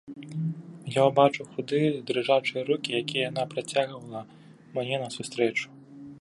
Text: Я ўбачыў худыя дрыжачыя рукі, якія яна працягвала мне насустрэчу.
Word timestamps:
Я 0.93 1.01
ўбачыў 1.09 1.45
худыя 1.57 1.89
дрыжачыя 2.07 2.61
рукі, 2.71 2.89
якія 3.01 3.27
яна 3.31 3.43
працягвала 3.53 4.21
мне 4.75 4.95
насустрэчу. 5.05 5.67